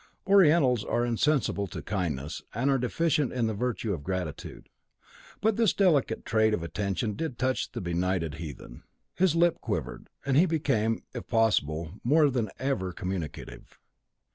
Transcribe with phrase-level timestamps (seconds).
[0.25, 4.67] Orientals are insensible to kindness, and are deficient in the virtue of gratitude.
[5.41, 8.81] But this delicate trait of attention did touch the benighted heathen.
[9.13, 13.77] His lip quivered, and he became, if possible, more than ever communicative.